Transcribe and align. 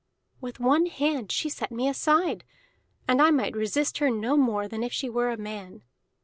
With 0.39 0.59
one 0.59 0.87
hand 0.87 1.31
she 1.31 1.47
set 1.47 1.69
me 1.71 1.87
aside, 1.87 2.43
and 3.07 3.21
I 3.21 3.29
might 3.29 3.55
resist 3.55 3.99
her 3.99 4.09
no 4.09 4.35
more 4.35 4.67
than 4.67 4.81
if 4.81 4.91
she 4.91 5.11
were 5.11 5.29
a 5.29 5.37
man. 5.37 5.83